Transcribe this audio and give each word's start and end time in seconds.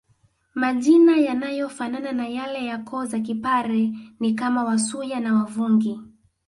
Majina 0.55 1.17
yanayofanana 1.17 2.23
ya 2.23 2.29
yale 2.29 2.65
ya 2.65 2.77
koo 2.77 3.05
za 3.05 3.19
kipare 3.19 3.93
ni 4.19 4.33
kama 4.33 4.63
Wasuya 4.63 5.19
na 5.19 5.33
Wavungi 5.33 5.99